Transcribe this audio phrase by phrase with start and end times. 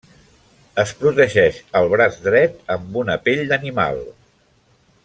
[0.83, 4.05] Es protegeix el braç dret amb una pell d'animal.